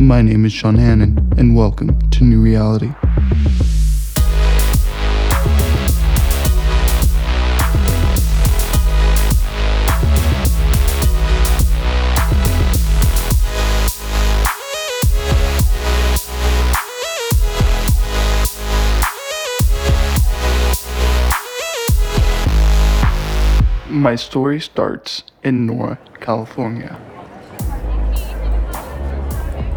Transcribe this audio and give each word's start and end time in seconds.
My 0.00 0.22
name 0.22 0.46
is 0.46 0.52
Sean 0.54 0.76
Hannon, 0.76 1.30
and 1.36 1.54
welcome 1.54 2.08
to 2.08 2.24
New 2.24 2.40
Reality. 2.40 2.90
My 23.90 24.16
story 24.16 24.60
starts 24.60 25.24
in 25.42 25.66
Nora, 25.66 25.98
California. 26.20 26.98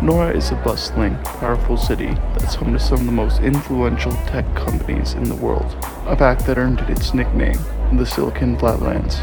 Nora 0.03 0.35
is 0.35 0.51
a 0.51 0.55
bustling, 0.55 1.15
powerful 1.23 1.77
city 1.77 2.13
that's 2.37 2.55
home 2.55 2.73
to 2.73 2.79
some 2.79 2.99
of 2.99 3.05
the 3.05 3.11
most 3.13 3.39
influential 3.39 4.11
tech 4.27 4.43
companies 4.53 5.13
in 5.13 5.23
the 5.23 5.35
world, 5.35 5.77
a 6.05 6.17
fact 6.17 6.45
that 6.45 6.57
earned 6.57 6.81
it 6.81 6.89
its 6.89 7.13
nickname, 7.13 7.57
the 7.93 8.05
Silicon 8.05 8.59
Flatlands. 8.59 9.21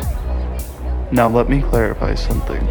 Now, 1.12 1.28
let 1.28 1.50
me 1.50 1.60
clarify 1.60 2.14
something. 2.14 2.66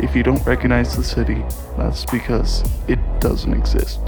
If 0.00 0.16
you 0.16 0.24
don't 0.24 0.44
recognize 0.44 0.96
the 0.96 1.04
city, 1.04 1.44
that's 1.76 2.04
because 2.04 2.64
it 2.88 2.98
doesn't 3.20 3.54
exist. 3.54 4.00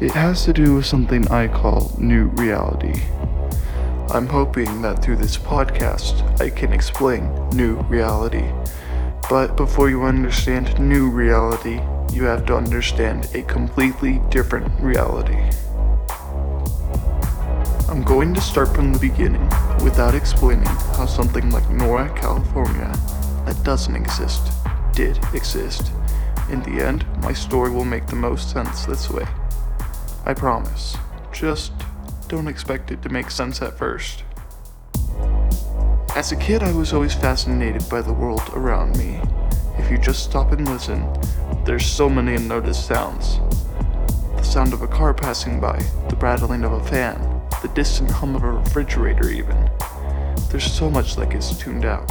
It 0.00 0.10
has 0.10 0.44
to 0.46 0.52
do 0.52 0.74
with 0.74 0.86
something 0.86 1.28
I 1.28 1.46
call 1.46 1.94
new 1.98 2.30
reality. 2.30 3.00
I'm 4.10 4.26
hoping 4.26 4.82
that 4.82 5.04
through 5.04 5.18
this 5.18 5.36
podcast 5.36 6.40
I 6.40 6.50
can 6.50 6.72
explain 6.72 7.48
new 7.50 7.76
reality. 7.82 8.50
But 9.28 9.58
before 9.58 9.90
you 9.90 10.04
understand 10.04 10.80
new 10.80 11.10
reality, 11.10 11.80
you 12.14 12.24
have 12.24 12.46
to 12.46 12.56
understand 12.56 13.28
a 13.34 13.42
completely 13.42 14.22
different 14.30 14.72
reality. 14.80 15.38
I'm 17.90 18.02
going 18.02 18.32
to 18.32 18.40
start 18.40 18.74
from 18.74 18.94
the 18.94 18.98
beginning 18.98 19.46
without 19.84 20.14
explaining 20.14 20.64
how 20.64 21.04
something 21.04 21.50
like 21.50 21.68
Nora, 21.68 22.08
California, 22.16 22.90
that 23.44 23.62
doesn't 23.64 23.94
exist, 23.94 24.50
did 24.94 25.18
exist. 25.34 25.92
In 26.50 26.62
the 26.62 26.82
end, 26.82 27.04
my 27.20 27.34
story 27.34 27.70
will 27.70 27.84
make 27.84 28.06
the 28.06 28.16
most 28.16 28.50
sense 28.50 28.86
this 28.86 29.10
way. 29.10 29.26
I 30.24 30.32
promise. 30.32 30.96
Just 31.32 31.72
don't 32.28 32.48
expect 32.48 32.90
it 32.90 33.02
to 33.02 33.10
make 33.10 33.30
sense 33.30 33.60
at 33.60 33.76
first. 33.76 34.24
As 36.18 36.32
a 36.32 36.36
kid, 36.36 36.64
I 36.64 36.72
was 36.72 36.92
always 36.92 37.14
fascinated 37.14 37.88
by 37.88 38.02
the 38.02 38.12
world 38.12 38.42
around 38.52 38.98
me. 38.98 39.20
If 39.78 39.88
you 39.88 39.98
just 39.98 40.24
stop 40.24 40.50
and 40.50 40.68
listen, 40.68 41.06
there's 41.64 41.86
so 41.86 42.08
many 42.08 42.34
unnoticed 42.34 42.88
sounds. 42.88 43.38
The 44.34 44.42
sound 44.42 44.72
of 44.72 44.82
a 44.82 44.88
car 44.88 45.14
passing 45.14 45.60
by, 45.60 45.78
the 46.08 46.16
rattling 46.16 46.64
of 46.64 46.72
a 46.72 46.82
fan, 46.88 47.40
the 47.62 47.68
distant 47.68 48.10
hum 48.10 48.34
of 48.34 48.42
a 48.42 48.50
refrigerator, 48.50 49.30
even. 49.30 49.70
There's 50.50 50.64
so 50.64 50.90
much 50.90 51.14
that 51.14 51.30
gets 51.30 51.56
tuned 51.56 51.84
out. 51.84 52.10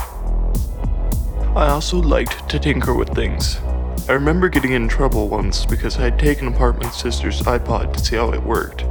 I 1.53 1.67
also 1.67 1.97
liked 1.97 2.47
to 2.47 2.59
tinker 2.59 2.93
with 2.93 3.09
things. 3.09 3.59
I 4.07 4.13
remember 4.13 4.47
getting 4.47 4.71
in 4.71 4.87
trouble 4.87 5.27
once 5.27 5.65
because 5.65 5.97
I 5.97 6.03
had 6.03 6.17
taken 6.17 6.47
apart 6.47 6.81
my 6.81 6.89
sister's 6.91 7.41
iPod 7.41 7.91
to 7.91 7.99
see 7.99 8.15
how 8.15 8.31
it 8.31 8.41
worked 8.41 8.85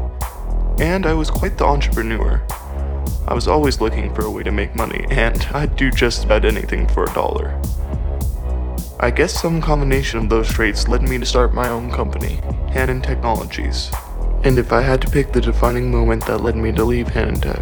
and 0.79 1.07
I 1.07 1.15
was 1.15 1.31
quite 1.31 1.57
the 1.57 1.65
entrepreneur. 1.65 2.43
I 3.29 3.35
was 3.35 3.49
always 3.49 3.81
looking 3.81 4.15
for 4.15 4.25
a 4.25 4.31
way 4.31 4.45
to 4.45 4.53
make 4.53 4.77
money, 4.77 5.05
and 5.11 5.43
I'd 5.53 5.75
do 5.75 5.91
just 5.91 6.25
about 6.25 6.45
anything 6.45 6.87
for 6.87 7.03
a 7.05 7.13
dollar. 7.13 7.61
I 9.01 9.11
guess 9.11 9.41
some 9.41 9.61
combination 9.61 10.21
of 10.21 10.29
those 10.29 10.49
traits 10.49 10.87
led 10.87 11.03
me 11.03 11.19
to 11.19 11.27
start 11.27 11.53
my 11.53 11.69
own 11.69 11.91
company, 11.91 12.41
Hannon 12.71 13.03
Technologies. 13.03 13.91
And 14.45 14.59
if 14.59 14.73
I 14.73 14.81
had 14.81 15.03
to 15.03 15.11
pick 15.11 15.33
the 15.33 15.41
defining 15.41 15.91
moment 15.91 16.25
that 16.27 16.43
led 16.43 16.55
me 16.55 16.71
to 16.73 16.85
leave 16.85 17.09
Hannon 17.09 17.41
Tech, 17.41 17.61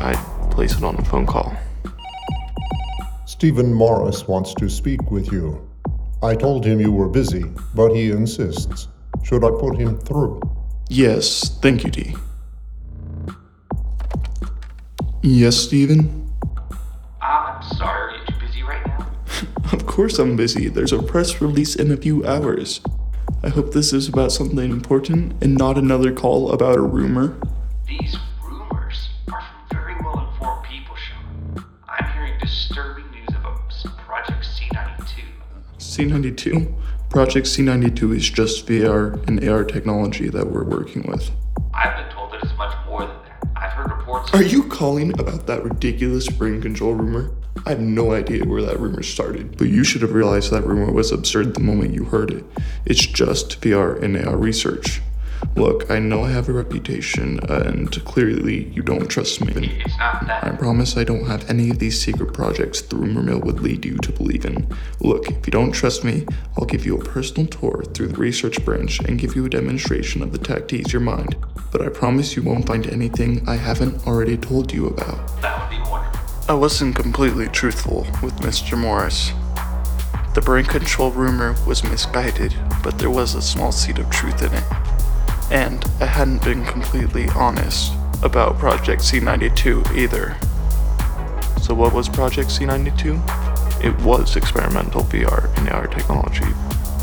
I'd 0.00 0.50
place 0.50 0.76
it 0.76 0.82
on 0.82 0.96
a 0.96 1.04
phone 1.04 1.24
call. 1.24 1.54
Stephen 3.26 3.72
Morris 3.72 4.26
wants 4.26 4.54
to 4.54 4.68
speak 4.68 5.10
with 5.12 5.30
you. 5.30 5.66
I 6.20 6.34
told 6.34 6.64
him 6.64 6.80
you 6.80 6.90
were 6.90 7.08
busy, 7.08 7.44
but 7.74 7.94
he 7.94 8.10
insists. 8.10 8.88
Should 9.22 9.44
I 9.44 9.50
put 9.50 9.78
him 9.78 9.98
through? 10.00 10.40
Yes, 10.88 11.58
thank 11.60 11.84
you, 11.84 11.90
Dee. 11.90 12.16
Yes, 15.22 15.56
Steven? 15.56 16.32
Uh, 17.20 17.24
I'm 17.24 17.62
sorry, 17.76 18.14
are 18.14 18.16
you 18.16 18.24
too 18.26 18.40
busy 18.40 18.62
right 18.62 18.86
now? 18.86 19.06
Of 19.72 19.86
course 19.86 20.18
I'm 20.18 20.34
busy. 20.34 20.68
There's 20.68 20.92
a 20.92 21.02
press 21.02 21.42
release 21.42 21.76
in 21.76 21.92
a 21.92 21.96
few 21.96 22.24
hours. 22.24 22.80
I 23.42 23.50
hope 23.50 23.72
this 23.72 23.92
is 23.92 24.08
about 24.08 24.32
something 24.32 24.58
important 24.70 25.34
and 25.42 25.56
not 25.56 25.76
another 25.76 26.12
call 26.12 26.50
about 26.52 26.78
a 26.78 26.82
rumor. 26.82 27.38
These 27.86 28.16
rumors 28.42 29.10
are 29.30 29.42
from 29.42 29.76
very 29.76 29.94
well 30.02 30.26
informed 30.26 30.64
people, 30.64 30.96
Sean. 30.96 31.64
I'm 31.86 32.12
hearing 32.12 32.38
disturbing 32.40 33.10
news 33.10 33.28
of 33.44 33.96
Project 33.98 34.42
C92. 34.42 35.22
C92? 35.78 36.74
Project 37.10 37.46
C92 37.46 38.16
is 38.16 38.30
just 38.30 38.66
VR 38.66 39.26
and 39.28 39.46
AR 39.46 39.64
technology 39.64 40.28
that 40.30 40.46
we're 40.50 40.64
working 40.64 41.02
with. 41.02 41.30
Are 44.32 44.44
you 44.44 44.62
calling 44.62 45.18
about 45.18 45.48
that 45.48 45.64
ridiculous 45.64 46.28
brain 46.28 46.62
control 46.62 46.94
rumor? 46.94 47.32
I 47.66 47.70
have 47.70 47.80
no 47.80 48.12
idea 48.12 48.44
where 48.44 48.62
that 48.62 48.78
rumor 48.78 49.02
started, 49.02 49.58
but 49.58 49.68
you 49.68 49.82
should 49.82 50.02
have 50.02 50.12
realized 50.12 50.52
that 50.52 50.64
rumor 50.64 50.92
was 50.92 51.10
absurd 51.10 51.54
the 51.54 51.60
moment 51.60 51.94
you 51.94 52.04
heard 52.04 52.30
it. 52.30 52.44
It's 52.86 53.04
just 53.04 53.60
VR 53.60 54.00
and 54.00 54.16
AR 54.16 54.36
research. 54.36 55.02
Look, 55.56 55.90
I 55.90 55.98
know 55.98 56.22
I 56.22 56.30
have 56.30 56.48
a 56.48 56.52
reputation, 56.52 57.40
and 57.50 57.90
clearly 58.04 58.68
you 58.68 58.82
don't 58.82 59.08
trust 59.08 59.44
me. 59.44 59.80
It's 59.84 59.98
not 59.98 60.26
that. 60.26 60.44
I 60.44 60.50
promise 60.50 60.96
I 60.96 61.04
don't 61.04 61.26
have 61.26 61.48
any 61.50 61.70
of 61.70 61.78
these 61.78 62.00
secret 62.00 62.32
projects 62.32 62.80
the 62.80 62.96
rumor 62.96 63.22
mill 63.22 63.40
would 63.40 63.60
lead 63.60 63.84
you 63.84 63.96
to 63.98 64.12
believe 64.12 64.44
in. 64.44 64.66
Look, 65.00 65.28
if 65.30 65.46
you 65.46 65.50
don't 65.50 65.72
trust 65.72 66.04
me, 66.04 66.24
I'll 66.56 66.64
give 66.64 66.86
you 66.86 66.96
a 66.96 67.04
personal 67.04 67.46
tour 67.46 67.82
through 67.92 68.08
the 68.08 68.16
research 68.16 68.64
branch 68.64 69.00
and 69.00 69.18
give 69.18 69.36
you 69.36 69.44
a 69.44 69.50
demonstration 69.50 70.22
of 70.22 70.32
the 70.32 70.38
tech 70.38 70.68
to 70.68 70.76
ease 70.76 70.92
your 70.92 71.02
mind. 71.02 71.36
But 71.72 71.82
I 71.82 71.88
promise 71.88 72.36
you 72.36 72.42
won't 72.42 72.66
find 72.66 72.86
anything 72.86 73.46
I 73.48 73.56
haven't 73.56 74.06
already 74.06 74.36
told 74.36 74.72
you 74.72 74.86
about. 74.86 75.42
That 75.42 75.60
would 75.60 75.76
be 75.76 75.90
wonderful. 75.90 76.20
I 76.48 76.54
wasn't 76.54 76.96
completely 76.96 77.48
truthful 77.48 78.06
with 78.22 78.36
Mr. 78.36 78.78
Morris. 78.78 79.32
The 80.34 80.40
brain 80.40 80.64
control 80.64 81.10
rumor 81.10 81.56
was 81.66 81.82
misguided, 81.82 82.54
but 82.82 82.98
there 82.98 83.10
was 83.10 83.34
a 83.34 83.42
small 83.42 83.72
seed 83.72 83.98
of 83.98 84.08
truth 84.10 84.42
in 84.42 84.52
it. 84.54 84.64
And 85.50 85.84
I 86.00 86.06
hadn't 86.06 86.44
been 86.44 86.64
completely 86.64 87.28
honest 87.30 87.92
about 88.22 88.58
Project 88.58 89.02
C92 89.02 89.96
either. 89.96 90.36
So, 91.60 91.74
what 91.74 91.92
was 91.92 92.08
Project 92.08 92.50
C92? 92.50 93.84
It 93.84 93.98
was 94.02 94.36
experimental 94.36 95.02
VR 95.02 95.56
and 95.58 95.68
AR 95.70 95.86
technology, 95.86 96.46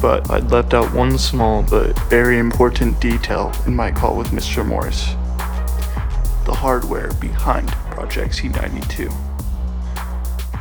but 0.01 0.29
I'd 0.31 0.51
left 0.51 0.73
out 0.73 0.93
one 0.93 1.17
small 1.17 1.63
but 1.63 1.97
very 2.09 2.37
important 2.37 2.99
detail 3.01 3.51
in 3.65 3.75
my 3.75 3.91
call 3.91 4.15
with 4.15 4.27
Mr. 4.27 4.65
Morris 4.65 5.15
the 6.47 6.53
hardware 6.53 7.11
behind 7.15 7.67
Project 7.91 8.31
C92. 8.31 9.13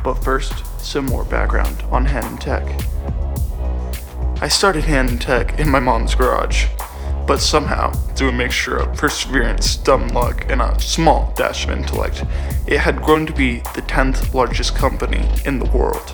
But 0.03 0.15
first, 0.15 0.65
some 0.83 1.05
more 1.05 1.23
background 1.23 1.81
on 1.89 2.05
Hannon 2.05 2.37
Tech. 2.37 2.65
I 4.41 4.49
started 4.49 4.83
Hannon 4.83 5.17
Tech 5.17 5.57
in 5.57 5.69
my 5.69 5.79
mom's 5.79 6.13
garage, 6.13 6.65
but 7.27 7.41
somehow, 7.41 7.91
through 8.15 8.29
a 8.29 8.31
mixture 8.31 8.77
of 8.77 8.97
perseverance, 8.97 9.75
dumb 9.75 10.07
luck, 10.07 10.49
and 10.49 10.61
a 10.61 10.79
small 10.79 11.33
dash 11.35 11.65
of 11.65 11.71
intellect, 11.71 12.23
it 12.65 12.79
had 12.79 13.01
grown 13.01 13.25
to 13.25 13.33
be 13.33 13.57
the 13.75 13.81
10th 13.81 14.33
largest 14.33 14.75
company 14.75 15.29
in 15.45 15.59
the 15.59 15.69
world. 15.71 16.09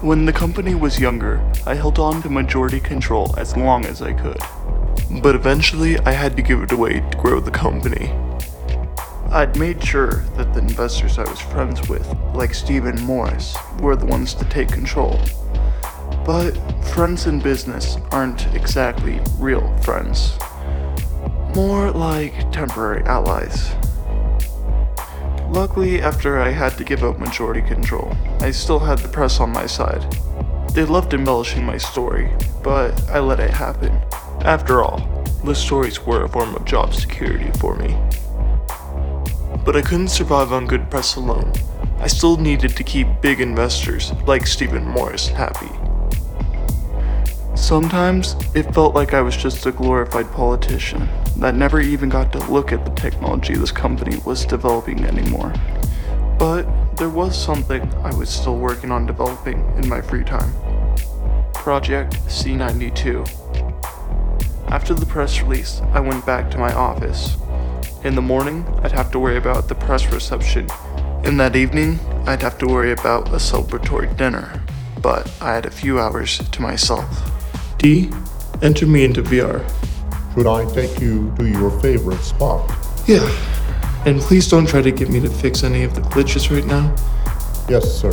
When 0.00 0.24
the 0.24 0.32
company 0.32 0.74
was 0.74 0.98
younger, 0.98 1.38
I 1.66 1.74
held 1.74 1.98
on 1.98 2.22
to 2.22 2.30
majority 2.30 2.80
control 2.80 3.34
as 3.36 3.56
long 3.56 3.84
as 3.84 4.00
I 4.00 4.14
could. 4.14 4.38
But 5.22 5.34
eventually, 5.34 5.98
I 6.00 6.12
had 6.12 6.34
to 6.36 6.42
give 6.42 6.62
it 6.62 6.72
away 6.72 7.00
to 7.00 7.18
grow 7.18 7.40
the 7.40 7.50
company. 7.50 8.10
I'd 9.30 9.58
made 9.58 9.84
sure 9.84 10.24
that 10.36 10.54
the 10.54 10.60
investors 10.60 11.18
I 11.18 11.28
was 11.28 11.40
friends 11.40 11.86
with, 11.90 12.08
like 12.32 12.54
Stephen 12.54 12.98
Morris, 13.02 13.54
were 13.80 13.96
the 13.96 14.06
ones 14.06 14.32
to 14.34 14.44
take 14.46 14.68
control. 14.68 15.20
But 16.28 16.58
friends 16.92 17.26
in 17.26 17.38
business 17.38 17.96
aren't 18.12 18.54
exactly 18.54 19.18
real 19.38 19.74
friends. 19.78 20.36
More 21.54 21.90
like 21.90 22.52
temporary 22.52 23.02
allies. 23.04 23.74
Luckily, 25.48 26.02
after 26.02 26.38
I 26.38 26.50
had 26.50 26.76
to 26.76 26.84
give 26.84 27.02
up 27.02 27.18
majority 27.18 27.62
control, 27.62 28.14
I 28.40 28.50
still 28.50 28.78
had 28.78 28.98
the 28.98 29.08
press 29.08 29.40
on 29.40 29.54
my 29.54 29.64
side. 29.64 30.04
They 30.74 30.84
loved 30.84 31.14
embellishing 31.14 31.64
my 31.64 31.78
story, 31.78 32.30
but 32.62 33.08
I 33.08 33.20
let 33.20 33.40
it 33.40 33.52
happen. 33.52 33.98
After 34.42 34.82
all, 34.82 35.24
the 35.46 35.54
stories 35.54 36.04
were 36.04 36.24
a 36.24 36.28
form 36.28 36.54
of 36.54 36.66
job 36.66 36.92
security 36.92 37.50
for 37.58 37.74
me. 37.74 37.96
But 39.64 39.76
I 39.76 39.80
couldn't 39.80 40.08
survive 40.08 40.52
on 40.52 40.66
good 40.66 40.90
press 40.90 41.16
alone. 41.16 41.50
I 42.00 42.06
still 42.06 42.36
needed 42.36 42.76
to 42.76 42.84
keep 42.84 43.22
big 43.22 43.40
investors 43.40 44.12
like 44.26 44.46
Stephen 44.46 44.84
Morris 44.84 45.28
happy. 45.28 45.70
Sometimes 47.58 48.34
it 48.54 48.72
felt 48.72 48.94
like 48.94 49.12
I 49.12 49.20
was 49.20 49.36
just 49.36 49.66
a 49.66 49.72
glorified 49.72 50.30
politician 50.32 51.06
that 51.36 51.54
never 51.54 51.80
even 51.80 52.08
got 52.08 52.32
to 52.32 52.38
look 52.50 52.72
at 52.72 52.84
the 52.84 52.92
technology 52.92 53.54
this 53.54 53.72
company 53.72 54.16
was 54.24 54.46
developing 54.46 55.04
anymore. 55.04 55.52
But 56.38 56.62
there 56.96 57.10
was 57.10 57.36
something 57.36 57.82
I 57.96 58.14
was 58.14 58.30
still 58.30 58.56
working 58.56 58.90
on 58.90 59.04
developing 59.04 59.58
in 59.76 59.86
my 59.86 60.00
free 60.00 60.24
time 60.24 60.54
Project 61.52 62.14
C92. 62.26 63.28
After 64.68 64.94
the 64.94 65.04
press 65.04 65.42
release, 65.42 65.82
I 65.92 66.00
went 66.00 66.24
back 66.24 66.50
to 66.52 66.58
my 66.58 66.72
office. 66.72 67.36
In 68.04 68.14
the 68.14 68.22
morning, 68.22 68.64
I'd 68.82 68.92
have 68.92 69.10
to 69.10 69.18
worry 69.18 69.36
about 69.36 69.68
the 69.68 69.74
press 69.74 70.06
reception. 70.06 70.68
In 71.24 71.36
that 71.38 71.56
evening, 71.56 71.98
I'd 72.24 72.40
have 72.40 72.56
to 72.58 72.66
worry 72.66 72.92
about 72.92 73.28
a 73.28 73.38
celebratory 73.38 74.16
dinner. 74.16 74.62
But 75.02 75.30
I 75.40 75.52
had 75.52 75.66
a 75.66 75.70
few 75.70 75.98
hours 76.00 76.38
to 76.38 76.62
myself. 76.62 77.37
D, 77.78 78.10
enter 78.60 78.86
me 78.86 79.04
into 79.04 79.22
VR. 79.22 79.64
Should 80.34 80.48
I 80.48 80.64
take 80.74 81.00
you 81.00 81.32
to 81.38 81.48
your 81.48 81.70
favorite 81.80 82.20
spot? 82.22 82.68
Yeah. 83.06 83.24
And 84.04 84.20
please 84.20 84.48
don't 84.48 84.68
try 84.68 84.82
to 84.82 84.90
get 84.90 85.08
me 85.08 85.20
to 85.20 85.30
fix 85.30 85.62
any 85.62 85.84
of 85.84 85.94
the 85.94 86.00
glitches 86.00 86.50
right 86.52 86.66
now. 86.66 86.94
Yes, 87.68 88.00
sir. 88.00 88.10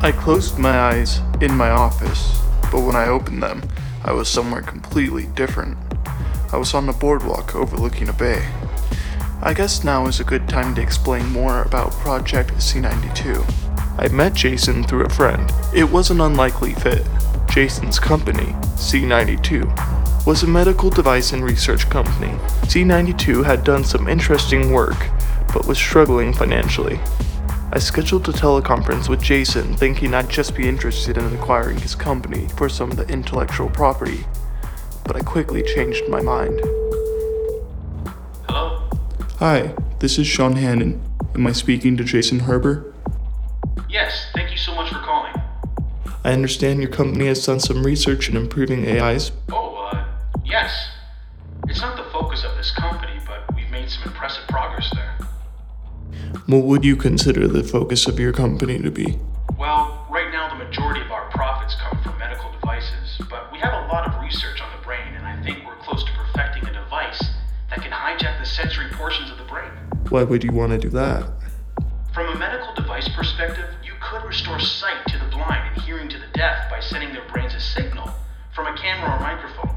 I 0.00 0.10
closed 0.10 0.58
my 0.58 0.76
eyes 0.76 1.20
in 1.40 1.54
my 1.54 1.70
office, 1.70 2.40
but 2.72 2.82
when 2.82 2.96
I 2.96 3.06
opened 3.06 3.42
them, 3.42 3.62
I 4.02 4.12
was 4.12 4.28
somewhere 4.28 4.62
completely 4.62 5.26
different. 5.26 5.78
I 6.52 6.56
was 6.56 6.74
on 6.74 6.88
a 6.88 6.92
boardwalk 6.92 7.54
overlooking 7.54 8.08
a 8.08 8.12
bay. 8.12 8.44
I 9.40 9.54
guess 9.54 9.84
now 9.84 10.06
is 10.06 10.18
a 10.18 10.24
good 10.24 10.48
time 10.48 10.74
to 10.74 10.82
explain 10.82 11.26
more 11.30 11.62
about 11.62 11.92
Project 11.92 12.54
C92. 12.54 13.44
I 13.98 14.08
met 14.08 14.34
Jason 14.34 14.82
through 14.82 15.04
a 15.04 15.10
friend. 15.10 15.48
It 15.72 15.90
was 15.90 16.10
an 16.10 16.20
unlikely 16.20 16.74
fit. 16.74 17.06
Jason's 17.50 17.98
company, 17.98 18.52
C92, 18.76 20.26
was 20.26 20.42
a 20.42 20.46
medical 20.46 20.90
device 20.90 21.32
and 21.32 21.42
research 21.42 21.88
company. 21.88 22.32
C92 22.66 23.44
had 23.44 23.64
done 23.64 23.82
some 23.84 24.06
interesting 24.06 24.70
work, 24.72 24.96
but 25.54 25.66
was 25.66 25.78
struggling 25.78 26.32
financially. 26.32 27.00
I 27.72 27.78
scheduled 27.78 28.28
a 28.28 28.32
teleconference 28.32 29.08
with 29.08 29.22
Jason 29.22 29.74
thinking 29.76 30.14
I'd 30.14 30.28
just 30.28 30.54
be 30.54 30.68
interested 30.68 31.16
in 31.16 31.34
acquiring 31.34 31.78
his 31.78 31.94
company 31.94 32.48
for 32.56 32.68
some 32.68 32.90
of 32.90 32.96
the 32.98 33.08
intellectual 33.08 33.70
property, 33.70 34.26
but 35.04 35.16
I 35.16 35.20
quickly 35.20 35.62
changed 35.62 36.08
my 36.08 36.20
mind. 36.20 36.60
Hello? 38.46 38.88
Hi, 39.38 39.74
this 40.00 40.18
is 40.18 40.26
Sean 40.26 40.56
Hannon. 40.56 41.02
Am 41.34 41.46
I 41.46 41.52
speaking 41.52 41.96
to 41.96 42.04
Jason 42.04 42.40
Herber? 42.40 42.92
Yes, 43.88 44.28
thank 44.34 44.50
you 44.50 44.58
so 44.58 44.74
much 44.74 44.90
for. 44.90 44.97
I 46.28 46.32
understand 46.32 46.80
your 46.80 46.90
company 46.90 47.26
has 47.28 47.46
done 47.46 47.58
some 47.58 47.82
research 47.82 48.28
in 48.28 48.36
improving 48.36 48.86
AIs. 48.86 49.32
Oh, 49.50 49.76
uh, 49.76 50.04
yes. 50.44 50.90
It's 51.68 51.80
not 51.80 51.96
the 51.96 52.04
focus 52.10 52.44
of 52.44 52.54
this 52.54 52.70
company, 52.70 53.18
but 53.26 53.56
we've 53.56 53.70
made 53.70 53.88
some 53.88 54.02
impressive 54.02 54.46
progress 54.46 54.92
there. 54.94 55.16
What 56.44 56.64
would 56.64 56.84
you 56.84 56.96
consider 56.96 57.48
the 57.48 57.64
focus 57.64 58.06
of 58.06 58.20
your 58.20 58.34
company 58.34 58.78
to 58.78 58.90
be? 58.90 59.18
Well, 59.58 60.06
right 60.10 60.30
now 60.30 60.50
the 60.50 60.62
majority 60.62 61.00
of 61.00 61.10
our 61.10 61.30
profits 61.30 61.74
come 61.76 61.98
from 62.02 62.18
medical 62.18 62.52
devices, 62.52 63.22
but 63.30 63.50
we 63.50 63.58
have 63.60 63.72
a 63.72 63.88
lot 63.90 64.06
of 64.06 64.20
research 64.20 64.60
on 64.60 64.68
the 64.78 64.84
brain, 64.84 65.14
and 65.14 65.24
I 65.24 65.42
think 65.42 65.64
we're 65.64 65.76
close 65.76 66.04
to 66.04 66.12
perfecting 66.12 66.68
a 66.68 66.74
device 66.74 67.24
that 67.70 67.80
can 67.80 67.90
hijack 67.90 68.38
the 68.38 68.44
sensory 68.44 68.90
portions 68.92 69.30
of 69.30 69.38
the 69.38 69.44
brain. 69.44 69.70
Why 70.10 70.24
would 70.24 70.44
you 70.44 70.52
want 70.52 70.72
to 70.72 70.78
do 70.78 70.90
that? 70.90 71.24
From 72.12 72.36
a 72.36 72.38
medical 72.38 72.74
device 72.74 73.08
perspective, 73.08 73.64
you 73.82 73.92
could 74.02 74.24
restore 74.24 74.60
sight 74.60 75.06
to 75.06 75.16
the 75.16 75.27
blind 76.38 76.54
and 76.54 76.68
hearing 76.68 76.68
to 76.68 76.68
the 76.68 76.68
deaf 76.68 76.70
by 76.70 76.80
sending 76.80 77.12
their 77.12 77.28
brains 77.28 77.54
a 77.54 77.60
signal 77.60 78.10
from 78.54 78.66
a 78.66 78.76
camera 78.78 79.16
or 79.16 79.20
microphone. 79.20 79.76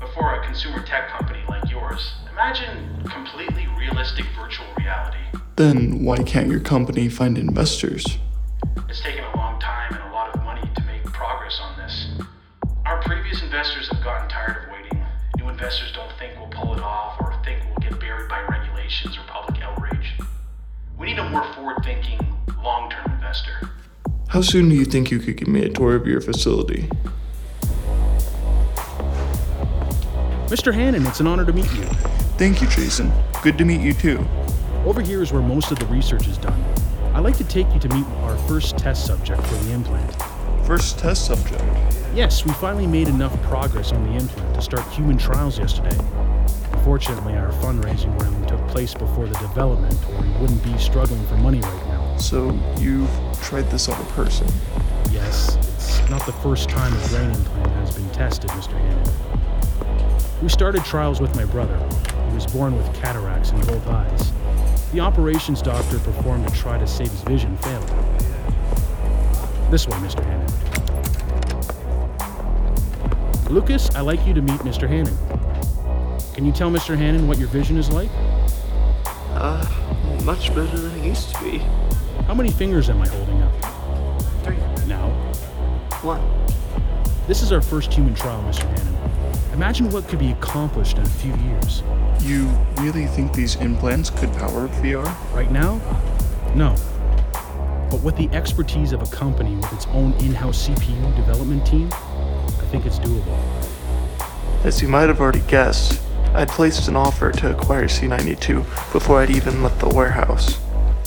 But 0.00 0.12
for 0.14 0.34
a 0.34 0.44
consumer 0.44 0.82
tech 0.82 1.08
company 1.08 1.40
like 1.48 1.70
yours, 1.70 2.14
imagine 2.30 3.02
completely 3.04 3.66
realistic 3.78 4.26
virtual 4.36 4.66
reality. 4.78 5.18
Then 5.56 6.04
why 6.04 6.18
can't 6.18 6.50
your 6.50 6.60
company 6.60 7.08
find 7.08 7.38
investors? 7.38 8.18
It's 8.88 9.00
taken 9.00 9.24
a 9.24 9.36
long 9.36 9.58
time 9.60 9.94
and 9.94 10.02
a 10.10 10.12
lot 10.12 10.34
of 10.34 10.42
money 10.44 10.62
to 10.76 10.82
make 10.84 11.04
progress 11.04 11.58
on 11.60 11.76
this. 11.78 12.10
Our 12.84 13.02
previous 13.02 13.42
investors 13.42 13.88
have 13.88 14.02
gotten 14.04 14.28
tired 14.28 14.64
of 14.64 14.72
waiting. 14.72 15.04
New 15.38 15.48
investors 15.48 15.92
don't 15.92 16.12
think 16.18 16.34
we'll 16.38 16.48
pull 16.48 16.74
it 16.74 16.80
off 16.80 17.20
or 17.20 17.34
think 17.44 17.62
we'll 17.64 17.90
get 17.90 17.98
buried 17.98 18.28
by 18.28 18.42
regulations 18.42 19.16
or 19.16 19.22
public 19.26 19.62
outrage. 19.62 20.18
We 20.98 21.06
need 21.06 21.18
a 21.18 21.28
more 21.30 21.44
forward 21.54 21.82
thinking, 21.84 22.20
long 22.62 22.90
term 22.90 23.12
investor. 23.12 23.70
How 24.28 24.42
soon 24.42 24.68
do 24.68 24.74
you 24.74 24.84
think 24.84 25.12
you 25.12 25.20
could 25.20 25.36
give 25.36 25.46
me 25.46 25.62
a 25.62 25.68
tour 25.68 25.94
of 25.94 26.06
your 26.06 26.20
facility? 26.20 26.88
Mr. 30.48 30.74
Hannon, 30.74 31.06
it's 31.06 31.20
an 31.20 31.28
honor 31.28 31.44
to 31.44 31.52
meet 31.52 31.72
you. 31.74 31.84
Thank 32.36 32.60
you, 32.60 32.66
Jason. 32.66 33.12
Good 33.42 33.56
to 33.58 33.64
meet 33.64 33.80
you 33.80 33.92
too. 33.92 34.26
Over 34.84 35.00
here 35.00 35.22
is 35.22 35.32
where 35.32 35.42
most 35.42 35.70
of 35.70 35.78
the 35.78 35.86
research 35.86 36.26
is 36.26 36.38
done. 36.38 36.60
I'd 37.14 37.20
like 37.20 37.36
to 37.36 37.44
take 37.44 37.72
you 37.72 37.78
to 37.78 37.88
meet 37.88 38.04
our 38.22 38.36
first 38.48 38.76
test 38.76 39.06
subject 39.06 39.40
for 39.42 39.54
the 39.64 39.72
implant. 39.72 40.14
First 40.66 40.98
test 40.98 41.26
subject. 41.26 41.62
Yes, 42.12 42.44
we 42.44 42.52
finally 42.54 42.86
made 42.86 43.06
enough 43.06 43.40
progress 43.42 43.92
on 43.92 44.04
the 44.06 44.18
implant 44.18 44.54
to 44.54 44.60
start 44.60 44.86
human 44.88 45.16
trials 45.18 45.56
yesterday. 45.58 45.96
Fortunately, 46.82 47.34
our 47.36 47.52
fundraising 47.52 48.20
round 48.20 48.48
took 48.48 48.60
place 48.68 48.92
before 48.92 49.26
the 49.26 49.38
development, 49.38 49.96
or 50.10 50.20
we 50.20 50.28
wouldn't 50.40 50.62
be 50.64 50.76
struggling 50.78 51.24
for 51.26 51.36
money 51.36 51.60
right 51.60 51.86
now. 51.86 51.95
So 52.18 52.58
you've 52.78 53.10
tried 53.42 53.70
this 53.70 53.88
on 53.88 54.00
a 54.00 54.04
person. 54.12 54.46
Yes, 55.10 55.56
it's 55.56 56.10
not 56.10 56.24
the 56.26 56.32
first 56.32 56.68
time 56.68 56.92
a 56.92 57.08
brain 57.08 57.30
implant 57.30 57.72
has 57.72 57.94
been 57.94 58.10
tested, 58.10 58.50
Mr. 58.50 58.72
Hannon. 58.72 60.42
We 60.42 60.48
started 60.48 60.84
trials 60.84 61.20
with 61.20 61.34
my 61.36 61.44
brother. 61.44 61.76
He 62.28 62.34
was 62.34 62.46
born 62.46 62.76
with 62.76 62.92
cataracts 62.94 63.50
in 63.50 63.60
both 63.60 63.86
eyes. 63.86 64.32
The 64.92 65.00
operations 65.00 65.62
doctor 65.62 65.98
performed 65.98 66.46
a 66.46 66.50
try 66.50 66.78
to 66.78 66.86
save 66.86 67.10
his 67.10 67.22
vision 67.22 67.56
failed. 67.58 67.88
This 69.70 69.86
way, 69.86 69.96
Mr. 69.98 70.24
Hannon. 70.24 70.46
Lucas, 73.52 73.94
I'd 73.94 74.02
like 74.02 74.26
you 74.26 74.34
to 74.34 74.42
meet 74.42 74.60
Mr. 74.60 74.88
Hannon. 74.88 75.16
Can 76.34 76.44
you 76.44 76.52
tell 76.52 76.70
Mr. 76.70 76.96
Hannon 76.96 77.28
what 77.28 77.38
your 77.38 77.48
vision 77.48 77.76
is 77.76 77.90
like? 77.90 78.10
Uh, 79.30 79.64
much 80.24 80.48
better 80.54 80.76
than 80.76 80.98
it 80.98 81.06
used 81.06 81.34
to 81.34 81.42
be. 81.42 81.62
How 82.26 82.34
many 82.34 82.50
fingers 82.50 82.90
am 82.90 83.00
I 83.00 83.06
holding 83.06 83.40
up? 83.40 83.52
Three. 84.42 84.56
Now, 84.88 85.10
One. 86.02 86.20
this 87.28 87.40
is 87.40 87.52
our 87.52 87.60
first 87.60 87.92
human 87.94 88.16
trial, 88.16 88.42
Mr. 88.42 88.64
Hannon. 88.64 88.96
Imagine 89.52 89.90
what 89.90 90.08
could 90.08 90.18
be 90.18 90.32
accomplished 90.32 90.98
in 90.98 91.04
a 91.04 91.08
few 91.08 91.32
years. 91.36 91.84
You 92.20 92.48
really 92.80 93.06
think 93.06 93.32
these 93.32 93.54
implants 93.56 94.10
could 94.10 94.32
power 94.32 94.66
VR? 94.82 95.06
Right 95.32 95.52
now? 95.52 95.76
No. 96.56 96.74
But 97.92 98.02
with 98.02 98.16
the 98.16 98.28
expertise 98.32 98.90
of 98.90 99.02
a 99.02 99.06
company 99.06 99.54
with 99.54 99.72
its 99.72 99.86
own 99.86 100.12
in 100.14 100.34
house 100.34 100.68
CPU 100.68 101.14
development 101.14 101.64
team, 101.64 101.88
I 101.92 102.66
think 102.72 102.86
it's 102.86 102.98
doable. 102.98 103.38
As 104.64 104.82
you 104.82 104.88
might 104.88 105.08
have 105.08 105.20
already 105.20 105.42
guessed, 105.46 106.02
I'd 106.34 106.48
placed 106.48 106.88
an 106.88 106.96
offer 106.96 107.30
to 107.30 107.56
acquire 107.56 107.84
C92 107.84 108.92
before 108.92 109.20
I'd 109.20 109.30
even 109.30 109.62
left 109.62 109.78
the 109.78 109.88
warehouse. 109.88 110.58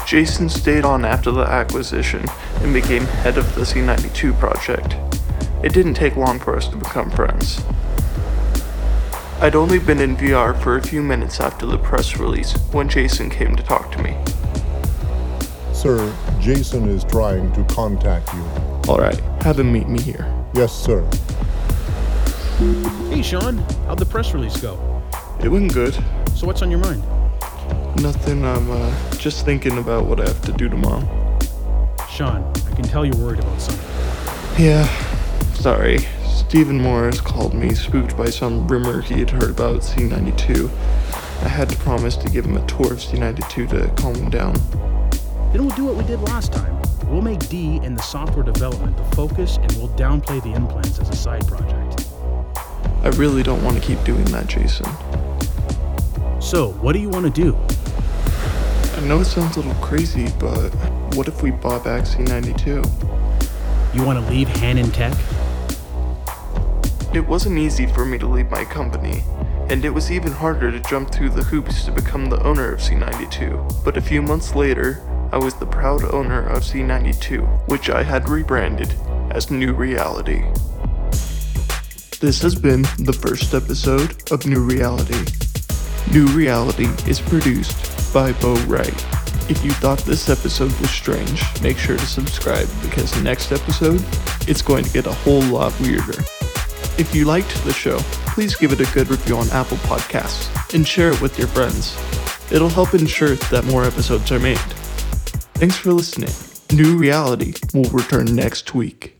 Jason 0.09 0.49
stayed 0.49 0.85
on 0.85 1.05
after 1.05 1.29
the 1.29 1.43
acquisition 1.43 2.25
and 2.61 2.73
became 2.73 3.03
head 3.03 3.37
of 3.37 3.53
the 3.53 3.61
C92 3.61 4.39
project. 4.39 4.95
It 5.63 5.71
didn't 5.71 5.93
take 5.93 6.15
long 6.15 6.39
for 6.39 6.55
us 6.55 6.67
to 6.69 6.77
become 6.77 7.11
friends. 7.11 7.63
I'd 9.39 9.53
only 9.53 9.77
been 9.77 9.99
in 9.99 10.17
VR 10.17 10.59
for 10.63 10.77
a 10.77 10.81
few 10.81 11.03
minutes 11.03 11.39
after 11.39 11.67
the 11.67 11.77
press 11.77 12.17
release 12.17 12.53
when 12.71 12.89
Jason 12.89 13.29
came 13.29 13.55
to 13.55 13.61
talk 13.61 13.91
to 13.91 14.01
me. 14.01 14.17
Sir, 15.73 16.11
Jason 16.39 16.89
is 16.89 17.03
trying 17.03 17.53
to 17.53 17.63
contact 17.65 18.33
you. 18.33 18.41
Alright, 18.91 19.19
have 19.43 19.59
him 19.59 19.71
meet 19.71 19.87
me 19.87 20.01
here. 20.01 20.25
Yes, 20.55 20.73
sir. 20.73 21.07
Hey, 23.11 23.21
Sean, 23.21 23.59
how'd 23.85 23.99
the 23.99 24.07
press 24.07 24.33
release 24.33 24.59
go? 24.59 25.03
It 25.43 25.49
went 25.49 25.71
good. 25.71 25.93
So, 26.33 26.47
what's 26.47 26.63
on 26.63 26.71
your 26.71 26.79
mind? 26.79 27.03
Nothing, 27.97 28.45
I'm 28.45 28.71
uh, 28.71 29.11
just 29.17 29.43
thinking 29.43 29.77
about 29.77 30.05
what 30.05 30.21
I 30.21 30.27
have 30.27 30.41
to 30.43 30.51
do 30.53 30.69
tomorrow. 30.69 31.01
Sean, 32.09 32.43
I 32.71 32.75
can 32.75 32.83
tell 32.83 33.05
you're 33.05 33.15
worried 33.17 33.39
about 33.39 33.59
something. 33.59 34.63
Yeah, 34.63 34.85
sorry. 35.53 35.99
Stephen 36.25 36.81
Morris 36.81 37.21
called 37.21 37.53
me 37.53 37.73
spooked 37.75 38.17
by 38.17 38.29
some 38.29 38.67
rumor 38.67 39.01
he 39.01 39.19
had 39.19 39.29
heard 39.29 39.51
about 39.51 39.81
C92. 39.81 40.69
I 41.43 41.47
had 41.47 41.69
to 41.69 41.77
promise 41.77 42.15
to 42.17 42.29
give 42.29 42.45
him 42.45 42.57
a 42.57 42.65
tour 42.65 42.93
of 42.93 42.99
C92 42.99 43.69
to 43.69 44.01
calm 44.01 44.15
him 44.15 44.29
down. 44.29 44.53
Then 45.51 45.65
we'll 45.65 45.75
do 45.75 45.85
what 45.85 45.95
we 45.95 46.03
did 46.03 46.21
last 46.21 46.53
time. 46.53 46.81
We'll 47.07 47.21
make 47.21 47.39
D 47.49 47.79
and 47.83 47.97
the 47.97 48.01
software 48.01 48.43
development 48.43 48.95
the 48.97 49.03
focus, 49.15 49.57
and 49.57 49.71
we'll 49.73 49.89
downplay 49.89 50.41
the 50.43 50.53
implants 50.53 50.99
as 50.99 51.09
a 51.09 51.15
side 51.15 51.47
project. 51.47 52.07
I 53.03 53.09
really 53.15 53.43
don't 53.43 53.63
want 53.63 53.77
to 53.77 53.81
keep 53.81 54.03
doing 54.03 54.25
that, 54.25 54.47
Jason. 54.47 54.85
So, 56.41 56.71
what 56.81 56.93
do 56.93 56.99
you 56.99 57.09
want 57.09 57.25
to 57.25 57.41
do? 57.41 57.57
I 58.99 59.01
know 59.03 59.21
it 59.21 59.25
sounds 59.25 59.55
a 59.55 59.61
little 59.61 59.81
crazy, 59.81 60.27
but 60.41 60.71
what 61.15 61.29
if 61.29 61.41
we 61.41 61.51
bought 61.51 61.85
back 61.85 62.03
C92? 62.03 63.95
You 63.95 64.03
want 64.03 64.19
to 64.19 64.29
leave 64.29 64.49
Hannon 64.49 64.91
Tech? 64.91 65.17
It 67.15 67.25
wasn't 67.25 67.57
easy 67.57 67.87
for 67.87 68.03
me 68.03 68.17
to 68.17 68.27
leave 68.27 68.51
my 68.51 68.65
company, 68.65 69.23
and 69.69 69.85
it 69.85 69.91
was 69.91 70.11
even 70.11 70.33
harder 70.33 70.69
to 70.69 70.81
jump 70.81 71.11
through 71.11 71.29
the 71.29 71.43
hoops 71.43 71.85
to 71.85 71.93
become 71.93 72.25
the 72.25 72.43
owner 72.43 72.73
of 72.73 72.81
C92. 72.81 73.85
But 73.85 73.95
a 73.95 74.01
few 74.01 74.21
months 74.21 74.53
later, 74.53 75.01
I 75.31 75.37
was 75.37 75.53
the 75.53 75.65
proud 75.65 76.03
owner 76.13 76.45
of 76.49 76.63
C92, 76.63 77.69
which 77.69 77.89
I 77.89 78.03
had 78.03 78.27
rebranded 78.27 78.93
as 79.31 79.49
New 79.49 79.71
Reality. 79.71 80.43
This 82.19 82.41
has 82.41 82.53
been 82.53 82.81
the 82.99 83.17
first 83.17 83.53
episode 83.53 84.29
of 84.29 84.45
New 84.45 84.61
Reality. 84.61 85.23
New 86.11 86.27
Reality 86.27 86.89
is 87.09 87.21
produced 87.21 87.98
by 88.13 88.33
Bo 88.33 88.55
Wright. 88.65 89.05
If 89.49 89.63
you 89.63 89.71
thought 89.71 89.99
this 89.99 90.29
episode 90.29 90.71
was 90.79 90.89
strange, 90.89 91.43
make 91.61 91.77
sure 91.77 91.97
to 91.97 92.05
subscribe 92.05 92.67
because 92.81 93.21
next 93.23 93.51
episode, 93.51 94.03
it's 94.47 94.61
going 94.61 94.83
to 94.83 94.91
get 94.91 95.07
a 95.07 95.13
whole 95.13 95.41
lot 95.41 95.77
weirder. 95.79 96.21
If 96.97 97.13
you 97.13 97.25
liked 97.25 97.63
the 97.63 97.73
show, 97.73 97.99
please 98.33 98.55
give 98.55 98.71
it 98.71 98.81
a 98.81 98.93
good 98.93 99.09
review 99.09 99.37
on 99.37 99.49
Apple 99.51 99.77
Podcasts 99.77 100.73
and 100.73 100.87
share 100.87 101.11
it 101.11 101.21
with 101.21 101.37
your 101.37 101.47
friends. 101.47 101.97
It'll 102.51 102.69
help 102.69 102.93
ensure 102.93 103.35
that 103.35 103.65
more 103.65 103.83
episodes 103.83 104.31
are 104.31 104.39
made. 104.39 104.57
Thanks 105.55 105.77
for 105.77 105.91
listening. 105.91 106.31
New 106.71 106.97
Reality 106.97 107.53
will 107.73 107.89
return 107.89 108.35
next 108.35 108.73
week. 108.73 109.18